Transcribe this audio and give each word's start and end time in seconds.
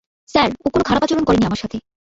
Sir, 0.29 0.49
ও 0.65 0.67
কোনো 0.69 0.83
খারাপ 0.83 1.01
আচরণ 1.03 1.23
করেনি 1.23 1.45
আমার 1.45 1.61
সাথে। 1.63 1.77